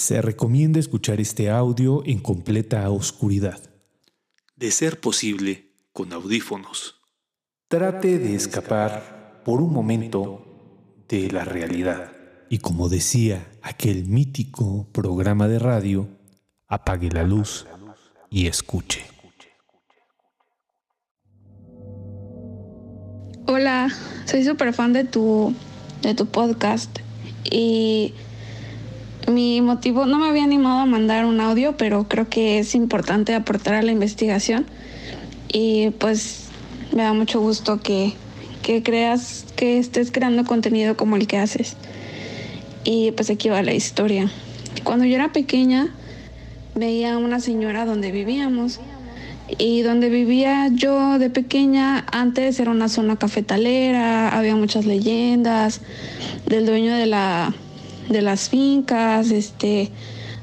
[0.00, 3.60] Se recomienda escuchar este audio en completa oscuridad.
[4.56, 7.02] De ser posible, con audífonos.
[7.68, 10.42] Trate de escapar por un momento
[11.06, 12.12] de la realidad.
[12.48, 16.08] Y como decía aquel mítico programa de radio,
[16.66, 17.66] apague la luz
[18.30, 19.04] y escuche.
[23.46, 23.94] Hola,
[24.24, 25.54] soy súper fan de tu,
[26.00, 27.00] de tu podcast
[27.44, 28.14] y
[29.28, 33.34] mi motivo, no me había animado a mandar un audio, pero creo que es importante
[33.34, 34.66] aportar a la investigación
[35.52, 36.48] y pues
[36.94, 38.14] me da mucho gusto que,
[38.62, 41.76] que creas, que estés creando contenido como el que haces.
[42.84, 44.30] Y pues aquí va la historia.
[44.84, 45.94] Cuando yo era pequeña,
[46.74, 48.80] veía a una señora donde vivíamos.
[49.58, 55.80] Y donde vivía yo de pequeña, antes era una zona cafetalera, había muchas leyendas
[56.46, 57.52] del dueño de, la,
[58.10, 59.90] de las fincas, este,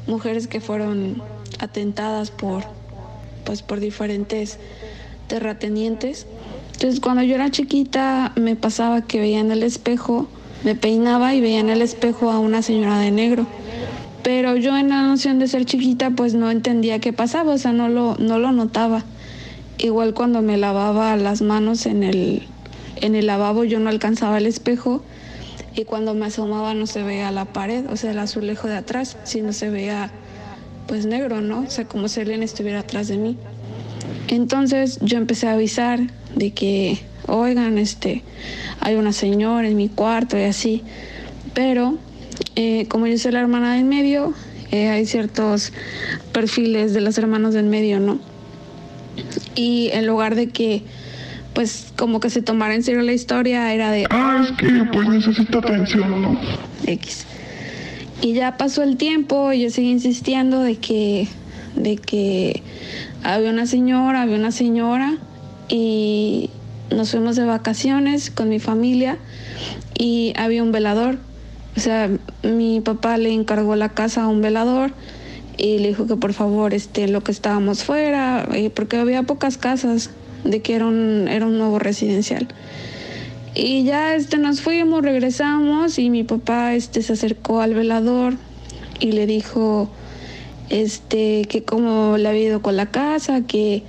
[0.07, 1.21] mujeres que fueron
[1.59, 2.63] atentadas por,
[3.45, 4.57] pues, por diferentes
[5.27, 6.25] terratenientes.
[6.73, 10.27] Entonces cuando yo era chiquita me pasaba que veía en el espejo,
[10.63, 13.45] me peinaba y veía en el espejo a una señora de negro
[14.27, 17.71] pero yo en la noción de ser chiquita pues no entendía qué pasaba, o sea,
[17.71, 19.05] no lo, no lo notaba.
[19.77, 22.43] Igual cuando me lavaba las manos en el,
[22.97, 25.01] en el lavabo yo no alcanzaba el espejo
[25.77, 29.15] y cuando me asomaba no se veía la pared, o sea, el azulejo de atrás,
[29.23, 30.11] sino se veía
[30.87, 31.61] pues negro, ¿no?
[31.61, 33.37] O sea, como si alguien estuviera atrás de mí.
[34.27, 35.99] Entonces yo empecé a avisar
[36.35, 38.23] de que, oigan, este,
[38.79, 40.81] hay una señora en mi cuarto y así,
[41.53, 41.99] pero
[42.55, 44.33] eh, como yo soy la hermana del medio,
[44.71, 45.73] eh, hay ciertos
[46.31, 48.19] perfiles de los hermanos del medio, ¿no?
[49.53, 50.81] Y en lugar de que,
[51.57, 54.05] pues, como que se tomara en serio la historia, era de...
[54.11, 56.39] Ah, es que pues necesita atención, ¿no?
[56.85, 57.25] X.
[58.21, 61.27] Y ya pasó el tiempo y yo seguí insistiendo de que,
[61.75, 62.61] de que
[63.23, 65.17] había una señora, había una señora
[65.67, 66.51] y
[66.91, 69.17] nos fuimos de vacaciones con mi familia
[69.97, 71.17] y había un velador
[71.75, 72.09] o sea,
[72.41, 74.93] mi papá le encargó la casa a un velador
[75.57, 79.59] y le dijo que por favor, este, lo que estábamos fuera, eh, porque había pocas
[79.59, 80.09] casas,
[80.49, 82.47] de que era un, era un nuevo residencial.
[83.53, 88.35] Y ya este, nos fuimos, regresamos y mi papá este, se acercó al velador
[88.99, 89.89] y le dijo
[90.69, 93.83] este, que cómo le había ido con la casa, que,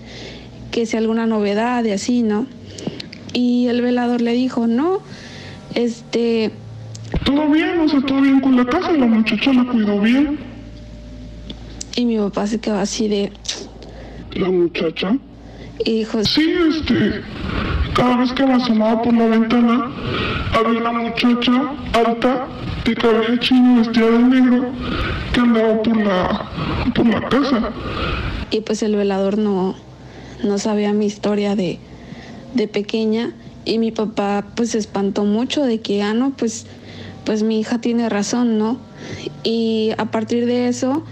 [0.71, 2.47] que si alguna novedad y así, ¿no?
[3.35, 5.01] Y el velador le dijo, no,
[5.75, 6.51] este,
[7.25, 10.39] todo bien, o sea, todo bien con la casa, la muchacha la cuidó bien.
[11.95, 13.33] Y mi papá se quedó así de...
[14.33, 15.19] ¿La muchacha?
[15.85, 16.25] Y dijo...
[16.25, 17.23] Sí, este...
[17.95, 19.91] Cada vez que me asomaba por la ventana,
[20.53, 22.47] había una muchacha alta,
[22.85, 24.71] de cabello chino, vestida de negro,
[25.33, 26.49] que andaba por la,
[26.95, 27.71] por la casa.
[28.51, 29.75] Y pues el velador no,
[30.45, 31.81] no sabía mi historia de,
[32.55, 33.33] de pequeña
[33.65, 36.67] y mi papá pues se espantó mucho de que, ah, no, pues
[37.29, 38.79] pues mi hija tiene razón, ¿no?
[39.45, 41.05] Y a partir de eso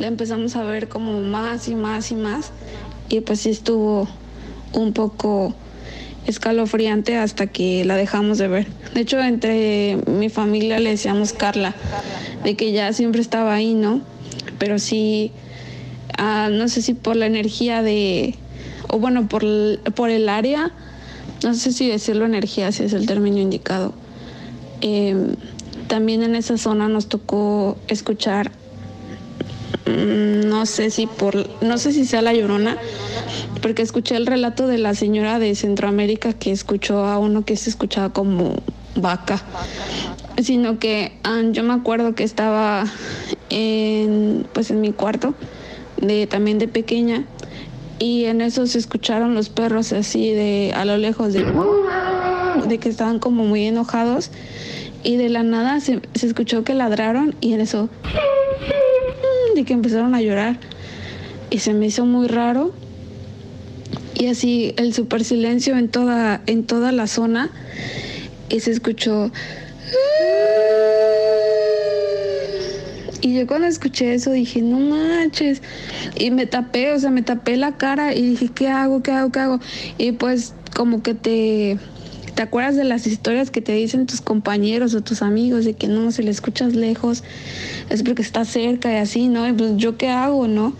[0.00, 2.50] la empezamos a ver como más y más y más
[3.08, 4.08] y pues sí estuvo
[4.72, 5.54] un poco
[6.26, 8.66] escalofriante hasta que la dejamos de ver.
[8.94, 11.74] De hecho, entre mi familia le decíamos Carla,
[12.42, 14.00] de que ya siempre estaba ahí, ¿no?
[14.58, 15.32] Pero sí,
[16.18, 18.34] ah, no sé si por la energía de,
[18.88, 19.44] o bueno, por,
[19.94, 20.72] por el área,
[21.44, 23.94] no sé si decirlo energía, si es el término indicado
[24.80, 25.36] Em,
[25.88, 28.50] también en esa zona nos tocó escuchar,
[29.86, 32.76] no sé si por, no sé si sea la llorona,
[33.62, 37.70] porque escuché el relato de la señora de Centroamérica que escuchó a uno que se
[37.70, 38.56] escuchaba como
[38.94, 39.42] vaca,
[40.42, 42.84] sino que ah, yo me acuerdo que estaba
[43.50, 45.34] en, pues en mi cuarto,
[46.00, 47.24] de, también de pequeña,
[47.98, 51.46] y en eso se escucharon los perros así de a lo lejos de,
[52.68, 54.30] de que estaban como muy enojados
[55.02, 57.88] y de la nada se, escuchó que ladraron y en eso
[59.56, 60.58] de que empezaron a llorar
[61.50, 62.72] y se me hizo muy raro
[64.14, 67.50] y así el super silencio en toda en toda la zona
[68.48, 69.32] y se escuchó
[73.22, 75.60] y yo cuando escuché eso dije, no manches.
[76.16, 79.02] Y me tapé, o sea, me tapé la cara y dije, ¿qué hago?
[79.02, 79.32] ¿Qué hago?
[79.32, 79.60] ¿Qué hago?
[79.98, 81.78] Y pues como que te
[82.36, 85.88] ¿Te acuerdas de las historias que te dicen tus compañeros o tus amigos de que
[85.88, 87.24] no, si le escuchas lejos
[87.90, 89.48] es porque está cerca y así, ¿no?
[89.48, 90.74] Y pues yo qué hago, ¿no?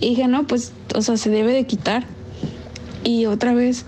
[0.00, 2.04] Y dije, no, pues, o sea, se debe de quitar.
[3.04, 3.84] Y otra vez...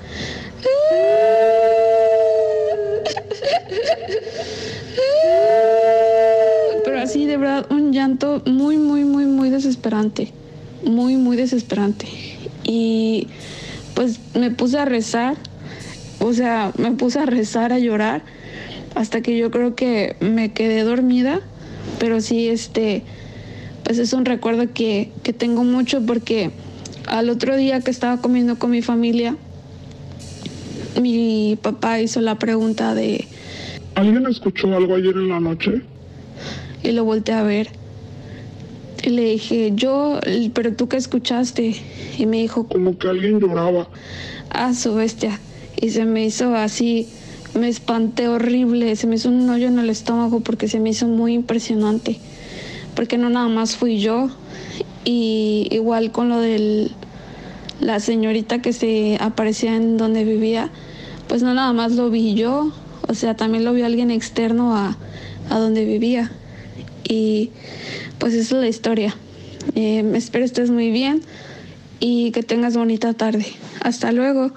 [6.84, 10.32] Pero así de verdad un llanto muy, muy, muy, muy desesperante.
[10.84, 12.06] Muy, muy desesperante.
[12.64, 13.28] Y
[13.94, 15.36] pues me puse a rezar.
[16.20, 18.22] O sea, me puse a rezar, a llorar.
[18.94, 21.40] Hasta que yo creo que me quedé dormida.
[21.98, 23.02] Pero sí, este,
[23.84, 26.50] pues es un recuerdo que, que tengo mucho porque
[27.06, 29.36] al otro día que estaba comiendo con mi familia,
[31.00, 33.26] mi papá hizo la pregunta de...
[33.94, 35.82] ¿Alguien escuchó algo ayer en la noche?
[36.82, 37.68] Y lo volteé a ver.
[39.02, 40.20] Y le dije, yo,
[40.54, 41.74] pero tú qué escuchaste.
[42.18, 43.88] Y me dijo, como que alguien lloraba.
[44.50, 45.40] Ah, su bestia.
[45.80, 47.08] Y se me hizo así,
[47.54, 51.06] me espanté horrible, se me hizo un hoyo en el estómago porque se me hizo
[51.06, 52.18] muy impresionante.
[52.94, 54.30] Porque no nada más fui yo.
[55.04, 56.90] Y igual con lo de
[57.80, 60.70] la señorita que se aparecía en donde vivía,
[61.28, 62.72] pues no nada más lo vi yo,
[63.08, 64.96] o sea, también lo vio alguien externo a,
[65.50, 66.30] a donde vivía.
[67.08, 67.50] Y
[68.18, 69.16] pues esa es la historia.
[69.74, 71.22] Eh, espero estés muy bien
[72.00, 73.46] y que tengas bonita tarde.
[73.80, 74.52] Hasta luego.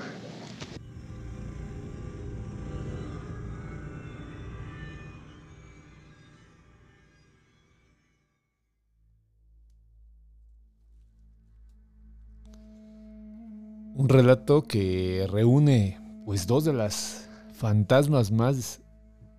[14.16, 18.82] Relato que reúne pues dos de las fantasmas más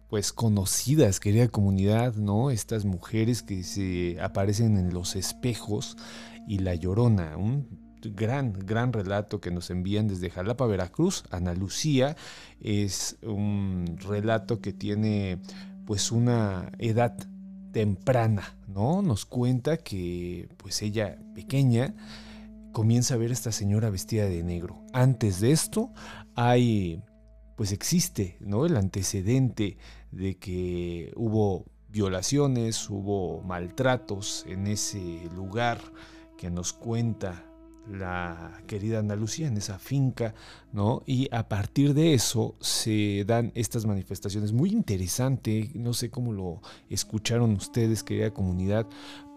[0.08, 2.50] pues conocidas, querida comunidad, ¿no?
[2.50, 5.96] Estas mujeres que se aparecen en los espejos
[6.46, 7.68] y La Llorona, un
[8.02, 11.24] gran, gran relato que nos envían desde Jalapa, Veracruz.
[11.30, 12.16] Ana Lucía
[12.60, 15.38] es un relato que tiene
[15.86, 17.16] pues una edad
[17.72, 19.02] temprana, ¿no?
[19.02, 21.94] Nos cuenta que pues ella pequeña
[22.76, 24.84] comienza a ver a esta señora vestida de negro.
[24.92, 25.94] Antes de esto
[26.34, 27.02] hay
[27.56, 28.66] pues existe ¿no?
[28.66, 29.78] el antecedente
[30.10, 35.80] de que hubo violaciones, hubo maltratos en ese lugar
[36.36, 37.45] que nos cuenta
[37.90, 40.34] la querida Andalucía en esa finca,
[40.72, 41.02] ¿no?
[41.06, 46.60] Y a partir de eso se dan estas manifestaciones muy interesante, no sé cómo lo
[46.90, 48.86] escucharon ustedes, querida comunidad,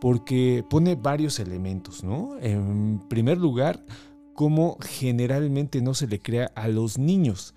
[0.02, 2.38] porque pone varios elementos, ¿no?
[2.40, 3.84] En primer lugar,
[4.34, 7.54] cómo generalmente no se le crea a los niños.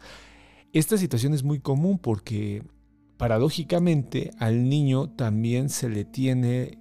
[0.72, 2.64] Esta situación es muy común porque
[3.18, 6.78] paradójicamente al niño también se le tiene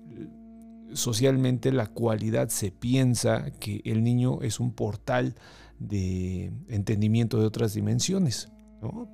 [0.93, 5.35] socialmente la cualidad, se piensa que el niño es un portal
[5.79, 8.49] de entendimiento de otras dimensiones,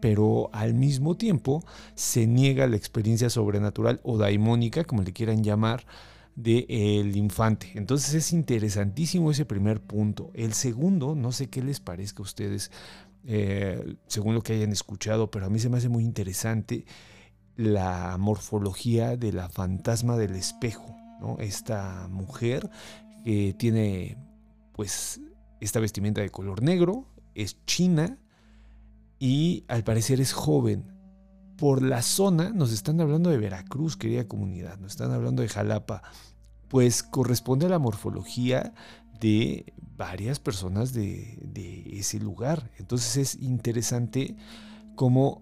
[0.01, 1.63] pero al mismo tiempo
[1.95, 5.85] se niega la experiencia sobrenatural o daimónica, como le quieran llamar,
[6.35, 7.71] del el infante.
[7.75, 10.31] Entonces es interesantísimo ese primer punto.
[10.33, 12.71] El segundo, no sé qué les parezca a ustedes,
[13.25, 16.85] eh, según lo que hayan escuchado, pero a mí se me hace muy interesante
[17.57, 20.95] la morfología de la fantasma del espejo,
[21.39, 22.69] Esta mujer
[23.23, 24.17] que tiene
[24.73, 25.19] pues
[25.59, 28.17] esta vestimenta de color negro, es china
[29.19, 30.93] y al parecer es joven.
[31.57, 36.03] Por la zona, nos están hablando de Veracruz, querida comunidad, nos están hablando de Jalapa,
[36.67, 38.73] pues corresponde a la morfología
[39.19, 42.71] de varias personas de, ese lugar.
[42.77, 44.35] Entonces es interesante
[44.95, 45.41] cómo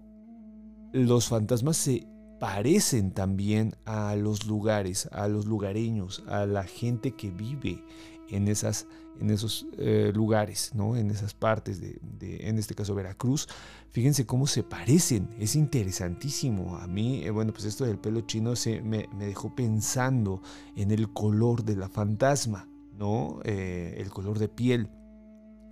[0.94, 2.08] los fantasmas se
[2.40, 7.84] parecen también a los lugares, a los lugareños, a la gente que vive
[8.30, 8.88] en, esas,
[9.20, 10.96] en esos eh, lugares, ¿no?
[10.96, 13.48] en esas partes de, en este caso Veracruz.
[13.92, 16.78] Fíjense cómo se parecen, es interesantísimo.
[16.78, 20.42] A mí, eh, bueno, pues esto del pelo chino se, me, dejó pensando
[20.76, 22.68] en el color de la fantasma.
[22.98, 23.40] ¿no?
[23.44, 24.90] Eh, el color de piel,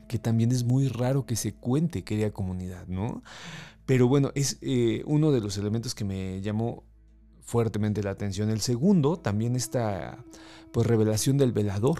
[0.09, 3.23] que también es muy raro que se cuente, querida comunidad, ¿no?
[3.85, 6.83] Pero bueno, es eh, uno de los elementos que me llamó
[7.41, 8.49] fuertemente la atención.
[8.49, 10.23] El segundo, también esta
[10.71, 11.99] pues, revelación del velador,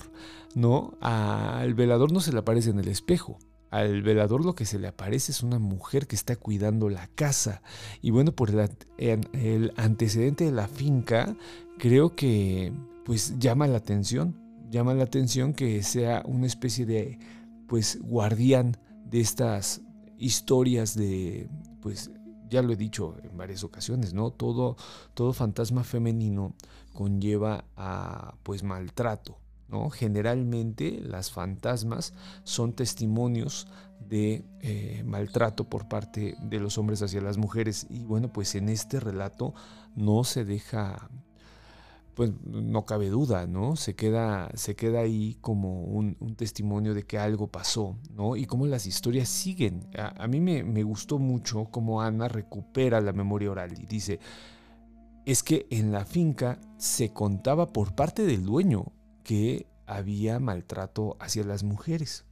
[0.55, 0.97] ¿no?
[1.01, 3.37] Al velador no se le aparece en el espejo.
[3.69, 7.63] Al velador lo que se le aparece es una mujer que está cuidando la casa.
[8.01, 11.35] Y bueno, por el, el antecedente de la finca,
[11.79, 12.71] creo que
[13.03, 17.19] pues llama la atención llama la atención que sea una especie de
[17.67, 18.75] pues guardián
[19.05, 19.81] de estas
[20.17, 21.47] historias de
[21.83, 22.09] pues
[22.49, 24.31] ya lo he dicho en varias ocasiones, ¿no?
[24.31, 24.77] Todo,
[25.13, 26.55] todo fantasma femenino
[26.93, 29.37] conlleva a pues maltrato,
[29.67, 29.89] ¿no?
[29.89, 32.13] Generalmente las fantasmas
[32.43, 33.67] son testimonios
[33.99, 38.69] de eh, maltrato por parte de los hombres hacia las mujeres y bueno, pues en
[38.69, 39.53] este relato
[39.95, 41.09] no se deja
[42.15, 43.75] pues no cabe duda, ¿no?
[43.75, 48.36] Se queda, se queda ahí como un, testimonio de que algo pasó, ¿no?
[48.36, 49.88] Y cómo las historias siguen.
[49.98, 54.20] A, mí me, me, gustó mucho cómo Ana recupera la memoria oral y dice,
[55.25, 58.91] es que en la finca se contaba por parte del dueño
[59.24, 62.25] que había maltrato hacia las mujeres.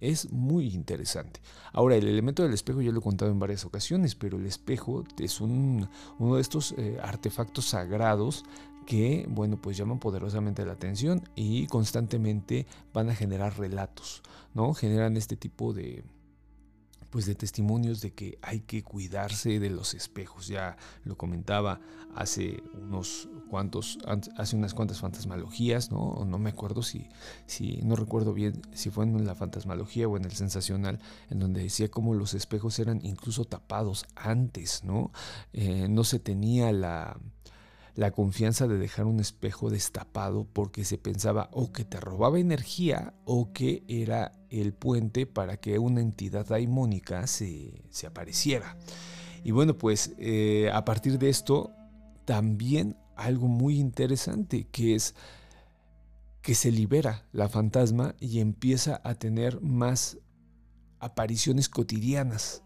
[0.00, 1.40] Es muy interesante.
[1.72, 5.04] Ahora, el elemento del espejo ya lo he contado en varias ocasiones, pero el espejo
[5.18, 5.88] es un,
[6.18, 8.44] uno de estos eh, artefactos sagrados
[8.84, 14.22] que, bueno, pues llaman poderosamente la atención y constantemente van a generar relatos,
[14.54, 14.74] ¿no?
[14.74, 16.04] Generan este tipo de,
[17.14, 20.48] pues de testimonios de que hay que cuidarse de los espejos.
[20.48, 21.80] Ya lo comentaba
[22.14, 23.98] hace unos cuantos,
[24.36, 26.24] hace unas cuantas fantasmalogías, ¿no?
[26.26, 27.08] No me acuerdo si,
[27.46, 30.98] si, no recuerdo bien si fue en la fantasmalogía o en el sensacional,
[31.30, 35.12] en donde decía cómo los espejos eran incluso tapados antes, ¿no?
[35.52, 37.16] Eh, no se tenía la
[37.94, 43.14] la confianza de dejar un espejo destapado porque se pensaba o que te robaba energía
[43.24, 48.76] o que era el puente para que una entidad daimónica se, se apareciera.
[49.44, 51.70] Y bueno, pues eh, a partir de esto,
[52.24, 55.14] también algo muy interesante que es
[56.42, 60.18] que se libera la fantasma y empieza a tener más
[60.98, 62.63] apariciones cotidianas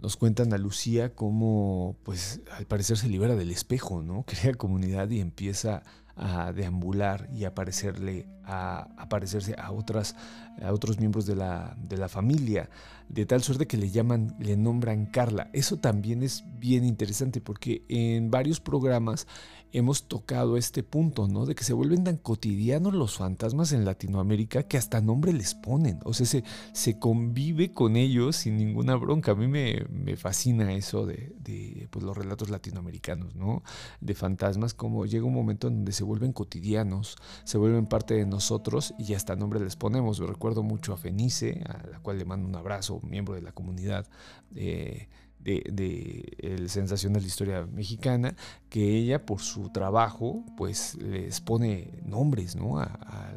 [0.00, 4.24] nos cuentan a Lucía cómo, pues, al parecer se libera del espejo, ¿no?
[4.26, 5.82] Crea comunidad y empieza
[6.16, 10.16] a deambular y aparecerle, a aparecerse a, otras,
[10.60, 12.68] a otros miembros de la, de la familia,
[13.08, 15.48] de tal suerte que le llaman, le nombran Carla.
[15.52, 19.26] Eso también es bien interesante porque en varios programas
[19.72, 21.46] hemos tocado este punto, ¿no?
[21.46, 26.00] De que se vuelven tan cotidianos los fantasmas en Latinoamérica que hasta nombre les ponen.
[26.04, 29.32] O sea, se, se convive con ellos sin ninguna bronca.
[29.32, 33.62] A mí me, fascina eso de, de pues, los relatos latinoamericanos, ¿no?
[34.00, 38.26] De fantasmas, como llega un momento en donde se vuelven cotidianos, se vuelven parte de
[38.26, 40.18] nosotros y hasta nombre les ponemos.
[40.18, 43.52] Yo recuerdo mucho a Fenice, a la cual le mando un abrazo, miembro de la
[43.52, 44.06] comunidad.
[44.54, 45.08] Eh,
[45.44, 48.34] de, el sensacional de la historia mexicana,
[48.68, 52.78] que ella por su trabajo pues les pone nombres ¿no?
[52.78, 53.32] a,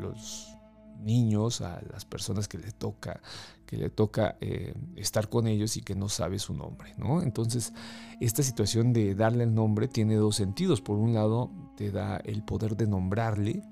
[0.00, 0.48] los
[1.00, 3.20] niños, a las personas que le toca,
[3.66, 7.22] que le toca eh, estar con ellos y que no sabe su nombre, ¿no?
[7.22, 7.72] Entonces,
[8.20, 10.82] esta situación de darle el nombre tiene dos sentidos.
[10.82, 13.62] Por un lado, te da el poder de nombrarle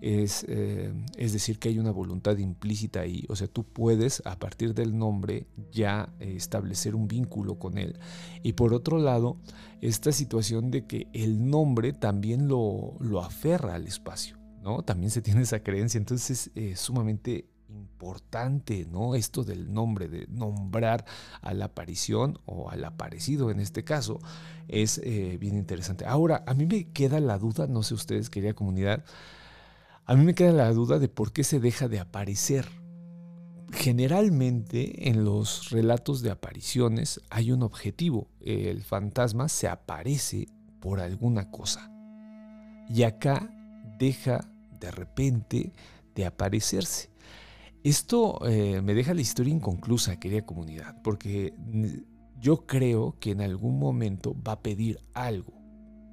[0.00, 3.24] es, eh, es decir, que hay una voluntad implícita ahí.
[3.28, 7.98] O sea, tú puedes a partir del nombre ya eh, establecer un vínculo con él.
[8.42, 9.38] Y por otro lado,
[9.80, 14.36] esta situación de que el nombre también lo, lo aferra al espacio.
[14.62, 14.82] ¿no?
[14.82, 15.98] También se tiene esa creencia.
[15.98, 19.14] Entonces es sumamente importante, ¿no?
[19.14, 21.04] Esto del nombre, de nombrar
[21.40, 24.20] a la aparición o al aparecido en este caso,
[24.68, 26.04] es eh, bien interesante.
[26.06, 29.04] Ahora, a mí me queda la duda, no sé ustedes, querida comunidad,
[30.04, 32.68] a mí me queda la duda de por qué se deja de aparecer.
[33.72, 38.28] Generalmente en los relatos de apariciones hay un objetivo.
[38.40, 40.46] El fantasma se aparece
[40.80, 41.90] por alguna cosa.
[42.88, 43.50] Y acá
[43.98, 45.72] deja de repente
[46.14, 47.10] de aparecerse.
[47.86, 51.54] Esto eh, me deja la historia inconclusa, querida comunidad, porque
[52.40, 55.56] yo creo que en algún momento va a pedir algo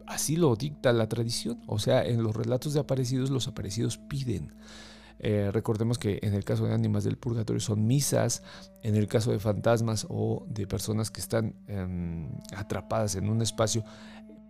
[0.07, 1.61] así lo dicta la tradición.
[1.67, 4.53] O sea, en los relatos de aparecidos, los aparecidos piden.
[5.19, 8.43] Eh, recordemos que en el caso de ánimas del purgatorio son misas,
[8.81, 13.83] en el caso de fantasmas o de personas que están em, atrapadas en un espacio,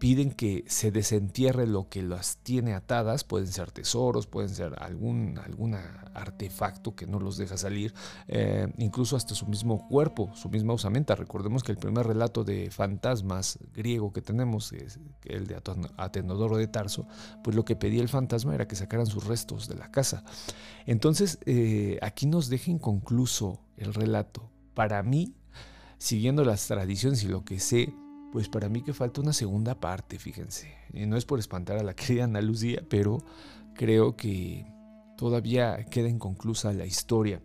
[0.04, 5.40] piden que se desentierre lo que las tiene atadas, pueden ser tesoros, pueden ser algún,
[5.42, 7.94] algún artefacto que no los deja salir,
[8.28, 11.16] eh, incluso hasta su mismo cuerpo, su misma usamenta.
[11.16, 15.56] Recordemos que el primer relato de fantasmas griego que tenemos, es el de
[15.96, 17.08] Atenodoro de Tarso,
[17.42, 20.26] pues lo que pedía el fantasma era que sacaran sus restos de la casa.
[20.86, 24.52] Entonces, eh, aquí nos deja inconcluso el relato.
[24.74, 25.34] Para mí,
[25.98, 27.94] siguiendo las tradiciones y lo que sé,
[28.34, 30.74] pues para mí que falta una segunda parte, fíjense.
[30.92, 33.20] Y no es por espantar a la querida Ana Lucía, pero
[33.76, 34.66] creo que
[35.16, 37.44] todavía queda inconclusa la historia.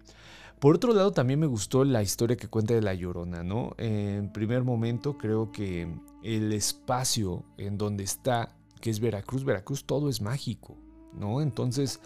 [0.58, 3.74] Por otro lado, también me gustó la historia que cuenta de La Llorona, ¿no?
[3.76, 10.08] En primer momento, creo que el espacio en donde está, que es Veracruz, Veracruz, todo
[10.08, 10.78] es mágico,
[11.12, 11.42] ¿no?
[11.42, 12.00] Entonces,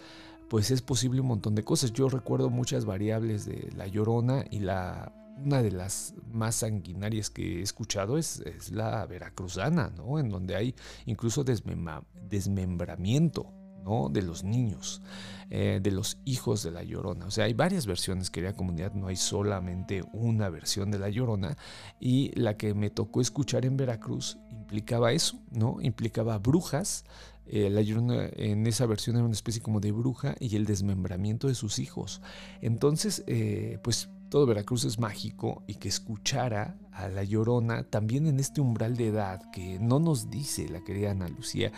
[0.49, 1.93] pues es posible un montón de cosas.
[1.93, 7.59] Yo recuerdo muchas variables de La Llorona y la una de las más sanguinarias que
[7.59, 10.19] he escuchado es, la veracruzana, ¿no?
[10.19, 10.75] En donde hay
[11.05, 13.51] incluso desmembramiento,
[13.83, 14.09] ¿no?
[14.09, 15.01] De los niños,
[15.49, 17.25] eh, de los hijos de la Llorona.
[17.25, 21.57] O sea, hay varias versiones, querida comunidad, no hay solamente una versión de la Llorona.
[21.99, 25.77] Y la que me tocó escuchar en Veracruz implicaba eso, ¿no?
[25.81, 27.05] Implicaba brujas,
[27.45, 31.47] Eh, la Llorona en esa versión era una especie como de bruja y el desmembramiento
[31.47, 32.21] de sus hijos.
[32.61, 38.39] Entonces, eh, pues todo Veracruz es mágico y que escuchara a la Llorona también en
[38.39, 41.71] este umbral de edad que no nos dice la querida Ana Lucía,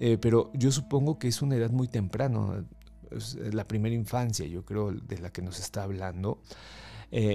[0.00, 2.64] eh, pero yo supongo que es una edad muy temprana,
[3.52, 6.40] la primera infancia, yo creo, de la que nos está hablando.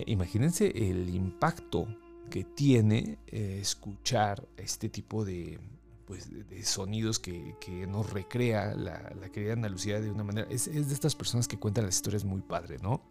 [0.07, 1.87] imagínense el impacto
[2.31, 5.59] que tiene escuchar este tipo de,
[6.07, 7.53] pues, de, sonidos que,
[7.87, 10.47] nos recrea la, querida Ana de una manera.
[10.49, 13.03] Es, de estas personas que cuentan las historias muy padre, ¿no?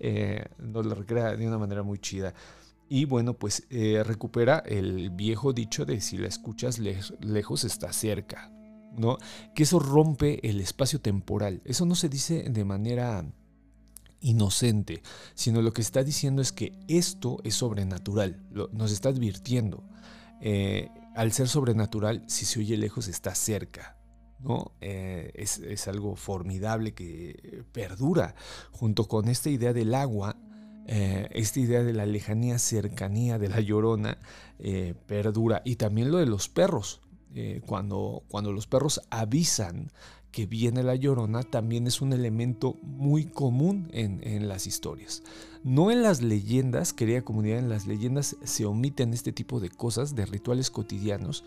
[0.00, 2.34] Eh, nos la recrea de una manera muy chida.
[2.88, 8.50] Y bueno, pues eh, recupera el viejo dicho de si la escuchas lejos está cerca,
[8.96, 9.18] ¿no?
[9.54, 11.60] Que eso rompe el espacio temporal.
[11.66, 13.26] Eso no se dice de manera
[14.20, 15.02] inocente,
[15.34, 19.84] sino lo que está diciendo es que esto es sobrenatural, nos está advirtiendo.
[20.40, 20.88] Eh,
[21.18, 23.96] al ser sobrenatural, si se oye lejos, está cerca.
[24.38, 24.70] ¿no?
[24.80, 28.36] Eh, es, algo formidable que perdura
[28.70, 30.36] junto con esta idea del agua,
[30.86, 34.18] eh, esta idea de la lejanía, cercanía de la llorona,
[34.60, 35.60] eh, perdura.
[35.64, 37.00] Y también lo de los perros.
[37.66, 39.90] cuando, cuando los perros avisan
[40.30, 45.22] que viene la llorona también es un elemento muy común en, las historias.
[45.64, 50.14] No en las leyendas, querida comunidad, en las leyendas se omiten este tipo de cosas,
[50.14, 51.44] de rituales cotidianos,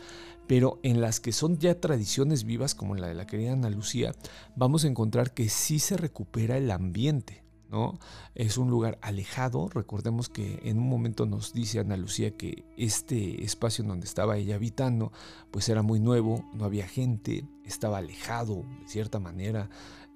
[0.47, 4.13] pero en las que son ya tradiciones vivas, como la de la querida Ana Lucía,
[4.55, 7.43] vamos a encontrar que sí se recupera el ambiente.
[7.71, 7.97] ¿No?
[8.35, 9.69] Es un lugar alejado.
[9.69, 14.37] Recordemos que en un momento nos dice Ana Lucía que este espacio en donde estaba
[14.37, 15.11] ella habitando,
[15.49, 19.69] pues era muy nuevo, no había gente, estaba alejado de cierta manera.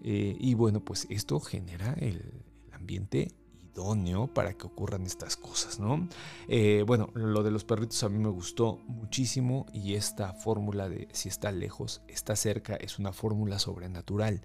[0.03, 2.43] Eh, y bueno, pues esto genera el,
[2.73, 3.31] ambiente
[3.71, 6.07] idóneo para que ocurran estas cosas, ¿no?
[6.47, 11.07] Eh, bueno, lo de los perritos a mí me gustó muchísimo y esta fórmula de
[11.13, 14.43] si está lejos, está cerca, es una fórmula sobrenatural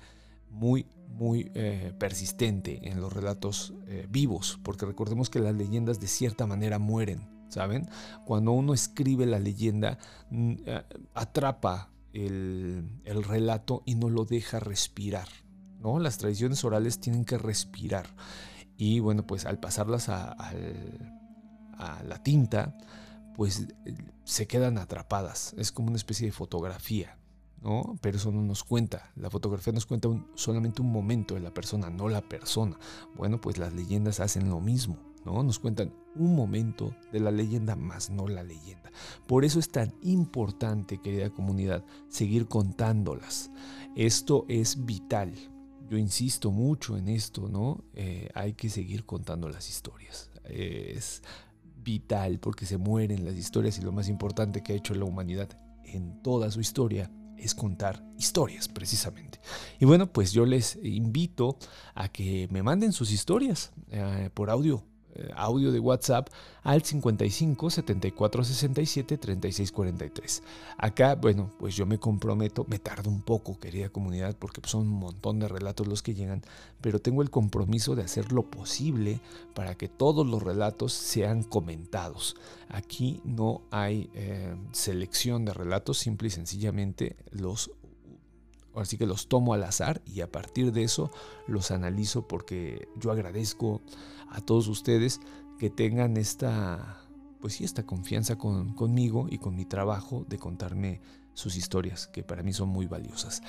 [0.50, 6.06] muy, muy eh, persistente en los relatos eh, vivos, porque recordemos que las leyendas de
[6.06, 7.88] cierta manera mueren, ¿saben?
[8.24, 9.98] Cuando uno escribe la leyenda,
[10.30, 10.82] mm, eh,
[11.14, 15.28] atrapa el, relato y no lo deja respirar,
[15.80, 15.98] ¿no?
[15.98, 18.06] Las tradiciones orales tienen que respirar.
[18.76, 20.34] Y bueno, pues al pasarlas a
[21.78, 22.76] la tinta,
[23.34, 23.66] pues
[24.24, 25.54] se quedan atrapadas.
[25.58, 27.19] Es como una especie de fotografía.
[27.62, 27.98] ¿No?
[28.00, 29.12] Pero eso no nos cuenta.
[29.16, 32.78] La fotografía nos cuenta solamente un momento de la persona, no la persona.
[33.16, 35.42] Bueno, pues las leyendas hacen lo mismo, ¿no?
[35.42, 38.90] Nos cuentan un momento de la leyenda, más no la leyenda.
[39.26, 43.50] Por eso es tan importante, querida comunidad, seguir contándolas.
[43.94, 45.34] Esto es vital.
[45.88, 47.84] Yo insisto mucho en esto, ¿no?
[47.94, 50.30] Eh, hay que seguir contando las historias.
[50.44, 51.22] es
[51.82, 55.48] vital porque se mueren las historias y lo más importante que ha hecho la humanidad
[55.84, 57.10] en toda su historia
[57.42, 59.40] es contar historias precisamente.
[59.78, 61.58] Y bueno, pues yo les invito
[61.94, 64.84] a que me manden sus historias eh, por audio
[65.34, 66.28] audio de WhatsApp
[66.62, 70.42] al 55 74 67 36 43.
[70.78, 75.00] Acá, bueno, pues yo me comprometo, me tardo un poco, querida comunidad, porque son un
[75.00, 76.42] montón de relatos los que llegan,
[76.80, 79.20] pero tengo el compromiso de hacer lo posible
[79.54, 82.36] para que todos los relatos sean comentados.
[82.68, 87.70] Aquí no hay eh, selección de relatos, simple y sencillamente los
[88.74, 91.10] Así que los tomo al azar y a partir de eso
[91.48, 93.80] los analizo porque yo agradezco
[94.30, 95.20] a todos ustedes
[95.58, 97.00] que tengan esta,
[97.40, 101.00] pues sí, esta confianza conmigo y con mi trabajo de contarme
[101.34, 103.42] sus historias, que para mí son muy valiosas.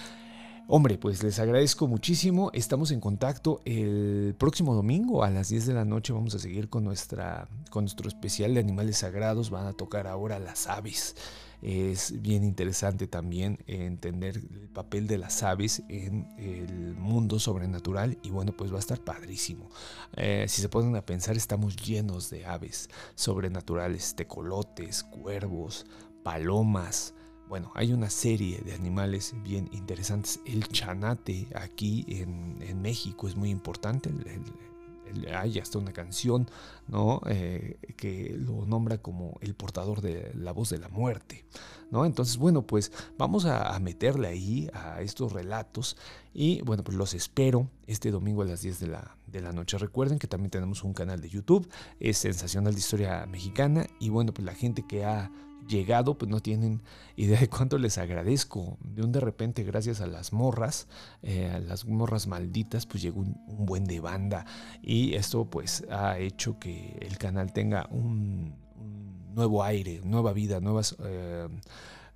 [0.68, 2.50] Hombre, pues les agradezco muchísimo.
[2.54, 6.14] Estamos en contacto el próximo domingo a las 10 de la noche.
[6.14, 9.50] Vamos a seguir con, nuestra, con nuestro especial de animales sagrados.
[9.50, 11.16] Van a tocar ahora las aves.
[11.62, 18.32] Es bien interesante también entender el papel de las aves en el mundo sobrenatural y
[18.32, 19.70] bueno, pues va a estar padrísimo.
[20.16, 25.86] Eh, si se ponen a pensar, estamos llenos de aves sobrenaturales, tecolotes, cuervos,
[26.24, 27.14] palomas.
[27.48, 30.40] Bueno, hay una serie de animales bien interesantes.
[30.46, 34.10] El chanate aquí en, México es muy importante.
[35.34, 36.48] Hay hasta una canción
[36.88, 37.22] ¿no?
[37.28, 41.46] Eh, que lo nombra como el portador de la voz de la muerte.
[41.90, 42.06] ¿no?
[42.06, 45.98] Entonces, bueno, pues vamos a, meterle ahí a estos relatos
[46.34, 49.78] y bueno, pues los espero este domingo a las 10 de la, de la noche.
[49.78, 51.68] Recuerden que también tenemos un canal de YouTube,
[52.00, 55.32] es Sensacional de Historia Mexicana y bueno, pues la gente que ha
[55.68, 56.82] llegado, pues no tienen
[57.16, 58.78] idea de cuánto les agradezco.
[58.84, 60.88] De un de repente, gracias a las morras,
[61.24, 64.46] eh, a las morras malditas, pues llegó un, buen de banda.
[64.82, 68.56] Y esto pues ha hecho que el canal tenga un,
[69.34, 70.96] nuevo aire, nueva vida, nuevas...
[71.00, 71.48] Eh,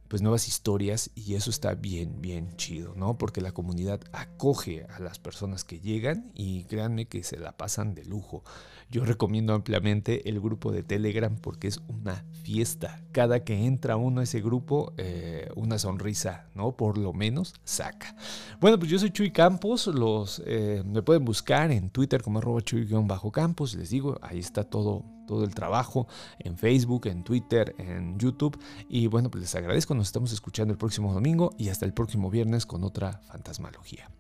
[0.08, 3.18] pues nuevas historias y eso está bien, bien chido, ¿no?
[3.18, 7.96] Porque la comunidad acoge a las personas que llegan y créanme que se la pasan
[7.96, 8.44] de lujo.
[8.90, 13.02] Yo recomiendo ampliamente el grupo de Telegram porque es una fiesta.
[13.12, 16.78] Cada que entra uno a ese grupo, eh, una sonrisa, ¿no?
[16.78, 18.16] Por lo menos saca.
[18.60, 22.62] Bueno, pues yo soy Chuy Campos, los, eh, me pueden buscar en Twitter como arroba
[22.62, 26.08] Chuy-Campos, les digo, ahí está todo todo el trabajo
[26.40, 28.58] en Facebook, en Twitter, en YouTube.
[28.88, 32.30] Y bueno, pues les agradezco, nos estamos escuchando el próximo domingo y hasta el próximo
[32.30, 34.12] viernes con otra fantasmalogía.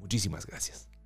[0.00, 0.99] Muchísimas gracias.